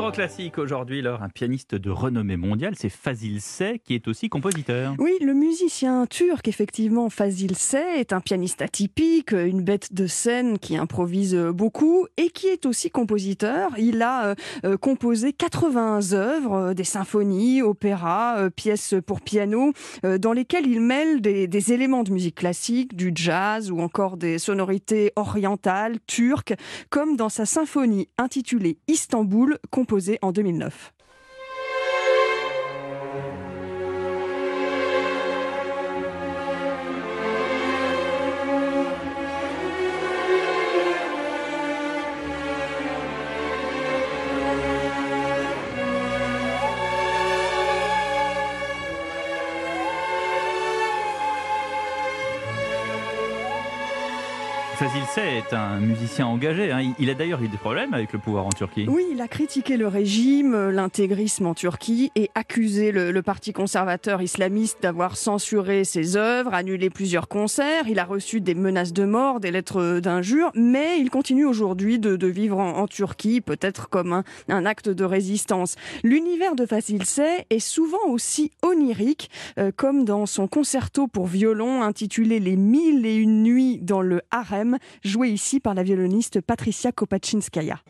grand 0.00 0.12
classique 0.12 0.56
aujourd'hui, 0.56 1.00
alors 1.00 1.22
un 1.22 1.28
pianiste 1.28 1.74
de 1.74 1.90
renommée 1.90 2.38
mondiale, 2.38 2.72
c'est 2.74 2.88
Fazil 2.88 3.42
Say 3.42 3.82
qui 3.84 3.94
est 3.94 4.08
aussi 4.08 4.30
compositeur. 4.30 4.94
Oui, 4.98 5.12
le 5.20 5.34
musicien 5.34 6.06
turc, 6.06 6.48
effectivement, 6.48 7.10
Fazil 7.10 7.54
Say, 7.54 8.00
est 8.00 8.14
un 8.14 8.20
pianiste 8.20 8.62
atypique, 8.62 9.32
une 9.32 9.60
bête 9.60 9.92
de 9.92 10.06
scène 10.06 10.58
qui 10.58 10.78
improvise 10.78 11.36
beaucoup 11.36 12.06
et 12.16 12.30
qui 12.30 12.46
est 12.46 12.64
aussi 12.64 12.90
compositeur. 12.90 13.72
Il 13.76 14.00
a 14.00 14.34
euh, 14.64 14.78
composé 14.78 15.34
80 15.34 16.14
œuvres, 16.14 16.54
euh, 16.54 16.74
des 16.74 16.84
symphonies, 16.84 17.60
opéras, 17.60 18.38
euh, 18.38 18.48
pièces 18.48 18.94
pour 19.06 19.20
piano, 19.20 19.74
euh, 20.06 20.16
dans 20.16 20.32
lesquelles 20.32 20.66
il 20.66 20.80
mêle 20.80 21.20
des, 21.20 21.46
des 21.46 21.72
éléments 21.74 22.04
de 22.04 22.12
musique 22.12 22.36
classique, 22.36 22.96
du 22.96 23.12
jazz 23.14 23.70
ou 23.70 23.80
encore 23.80 24.16
des 24.16 24.38
sonorités 24.38 25.12
orientales, 25.16 25.98
turques, 26.06 26.54
comme 26.88 27.16
dans 27.16 27.28
sa 27.28 27.44
symphonie 27.44 28.08
intitulée 28.16 28.78
Istanbul, 28.88 29.58
composée 29.70 29.89
en 29.98 30.32
2009. 30.32 30.92
Fazil 54.80 55.04
Say 55.14 55.36
est 55.36 55.52
un 55.54 55.78
musicien 55.78 56.26
engagé. 56.26 56.72
hein. 56.72 56.94
Il- 56.98 57.10
a 57.10 57.14
d'ailleurs 57.14 57.42
eu 57.42 57.48
des 57.48 57.58
problèmes 57.58 57.92
avec 57.92 58.14
le 58.14 58.18
pouvoir 58.18 58.46
en 58.46 58.48
Turquie. 58.48 58.86
Oui, 58.88 59.04
il 59.12 59.20
a 59.20 59.28
critiqué 59.28 59.76
le 59.76 59.86
régime, 59.86 60.54
euh, 60.54 60.72
l'intégrisme 60.72 61.44
en 61.44 61.52
Turquie 61.52 62.10
et 62.16 62.30
accusé 62.34 62.90
le, 62.90 63.20
parti 63.20 63.52
conservateur 63.52 64.22
islamiste 64.22 64.78
d'avoir 64.80 65.18
censuré 65.18 65.84
ses 65.84 66.16
œuvres, 66.16 66.54
annulé 66.54 66.88
plusieurs 66.88 67.28
concerts. 67.28 67.88
Il 67.88 67.98
a 67.98 68.06
reçu 68.06 68.40
des 68.40 68.54
menaces 68.54 68.94
de 68.94 69.04
mort, 69.04 69.38
des 69.38 69.50
lettres 69.50 70.00
d'injures, 70.00 70.50
mais 70.54 70.98
il 70.98 71.10
continue 71.10 71.44
aujourd'hui 71.44 71.98
de, 71.98 72.26
vivre 72.26 72.58
en, 72.58 72.86
Turquie, 72.86 73.42
peut-être 73.42 73.90
comme 73.90 74.22
un, 74.48 74.64
acte 74.64 74.88
de 74.88 75.04
résistance. 75.04 75.76
L'univers 76.04 76.54
de 76.54 76.64
Facile 76.64 77.04
Say 77.04 77.44
est 77.50 77.58
souvent 77.58 78.06
aussi 78.08 78.50
onirique, 78.62 79.28
euh, 79.58 79.72
comme 79.76 80.06
dans 80.06 80.24
son 80.24 80.48
concerto 80.48 81.06
pour 81.06 81.26
violon 81.26 81.82
intitulé 81.82 82.40
Les 82.40 82.56
mille 82.56 83.04
et 83.04 83.16
une 83.16 83.42
nuits 83.42 83.78
dans 83.82 84.00
le 84.00 84.22
harem, 84.30 84.69
joué 85.02 85.28
ici 85.28 85.60
par 85.60 85.74
la 85.74 85.82
violoniste 85.82 86.40
Patricia 86.40 86.92
Kopachinskaya. 86.92 87.80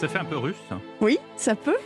Ça 0.00 0.08
fait 0.08 0.18
un 0.18 0.24
peu 0.24 0.38
russe. 0.38 0.54
Oui, 1.02 1.18
ça 1.36 1.54
peut. 1.54 1.76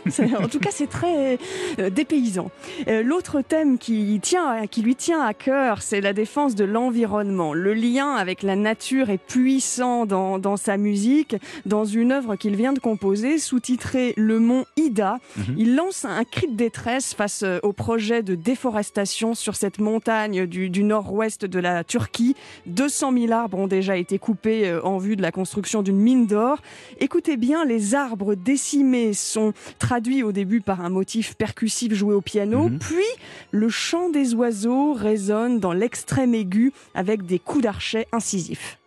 En 0.41 0.47
tout 0.47 0.59
cas, 0.59 0.69
c'est 0.71 0.87
très 0.87 1.37
euh, 1.79 1.89
dépaysant. 1.89 2.49
Euh, 2.87 3.03
L'autre 3.03 3.41
thème 3.41 3.77
qui, 3.77 4.17
tient, 4.21 4.67
qui 4.67 4.81
lui 4.81 4.95
tient 4.95 5.21
à 5.21 5.33
cœur, 5.33 5.81
c'est 5.81 5.99
la 5.99 6.13
défense 6.13 6.55
de 6.55 6.63
l'environnement. 6.63 7.53
Le 7.53 7.73
lien 7.73 8.13
avec 8.15 8.41
la 8.41 8.55
nature 8.55 9.09
est 9.09 9.17
puissant 9.17 10.05
dans, 10.05 10.39
dans 10.39 10.55
sa 10.55 10.77
musique. 10.77 11.35
Dans 11.65 11.83
une 11.83 12.13
œuvre 12.13 12.37
qu'il 12.37 12.55
vient 12.55 12.71
de 12.71 12.79
composer, 12.79 13.37
sous-titrée 13.37 14.13
Le 14.15 14.39
Mont 14.39 14.65
Ida, 14.77 15.17
Mhm. 15.35 15.55
il 15.57 15.75
lance 15.75 16.05
un 16.05 16.23
cri 16.23 16.47
de 16.47 16.55
détresse 16.55 17.13
face 17.13 17.43
euh, 17.43 17.59
au 17.63 17.73
projet 17.73 18.23
de 18.23 18.35
déforestation 18.35 19.33
sur 19.33 19.55
cette 19.55 19.79
montagne 19.79 20.45
du, 20.45 20.69
du 20.69 20.83
nord-ouest 20.85 21.43
de 21.43 21.59
la 21.59 21.83
Turquie. 21.83 22.35
200 22.67 23.11
000 23.11 23.31
arbres 23.33 23.57
ont 23.59 23.67
déjà 23.67 23.97
été 23.97 24.19
coupés 24.19 24.73
en 24.83 24.97
vue 24.99 25.17
de 25.17 25.21
la 25.21 25.31
construction 25.31 25.81
d'une 25.81 25.97
mine 25.97 26.27
d'or. 26.27 26.59
Écoutez 27.01 27.35
bien, 27.35 27.65
les 27.65 27.93
arbres 27.93 28.04
décimés 28.35 29.13
sont 29.13 29.53
traduits 29.79 30.23
au 30.23 30.31
début 30.31 30.61
par 30.61 30.81
un 30.81 30.89
motif 30.89 31.35
percussif 31.35 31.93
joué 31.93 32.13
au 32.13 32.21
piano, 32.21 32.69
Mhm. 32.69 32.79
puis 32.79 33.05
le 33.51 33.69
chant 33.69 34.09
des 34.09 34.33
oiseaux 34.35 34.93
résonne 34.93 35.59
dans 35.59 35.73
l'extrême 35.73 36.35
aigu 36.35 36.71
avec 36.93 37.25
des 37.25 37.39
coups 37.39 37.63
d'archet 37.63 38.07
incisifs. 38.11 38.77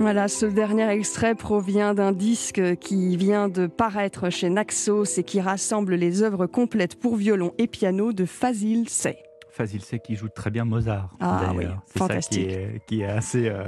Voilà, 0.00 0.28
ce 0.28 0.46
dernier 0.46 0.88
extrait 0.88 1.34
provient 1.34 1.92
d'un 1.92 2.12
disque 2.12 2.76
qui 2.78 3.18
vient 3.18 3.50
de 3.50 3.66
paraître 3.66 4.30
chez 4.30 4.48
Naxos 4.48 5.18
et 5.18 5.24
qui 5.24 5.42
rassemble 5.42 5.94
les 5.94 6.22
œuvres 6.22 6.46
complètes 6.46 6.98
pour 6.98 7.16
violon 7.16 7.52
et 7.58 7.66
piano 7.66 8.14
de 8.14 8.24
Fazil 8.24 8.88
Say. 8.88 9.18
Fazil 9.50 9.82
Say 9.82 9.98
qui 9.98 10.16
joue 10.16 10.28
très 10.30 10.50
bien 10.50 10.64
Mozart. 10.64 11.10
Ah 11.20 11.52
oui, 11.54 11.64
C'est 11.64 11.68
ça 11.68 11.82
qui 11.92 11.98
fantastique. 11.98 12.48
est, 12.48 12.80
qui 12.86 13.00
est 13.02 13.04
assez, 13.04 13.48
euh, 13.50 13.64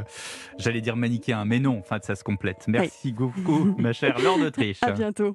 j'allais 0.56 0.80
dire 0.80 0.96
manichéen, 0.96 1.44
mais 1.44 1.58
non, 1.60 1.78
enfin 1.80 1.98
ça 2.00 2.14
se 2.14 2.24
complète. 2.24 2.64
Merci 2.66 3.12
beaucoup, 3.12 3.74
ma 3.76 3.92
chère 3.92 4.18
Laure 4.20 4.38
d'Autriche. 4.38 4.78
À 4.82 4.92
bientôt. 4.92 5.34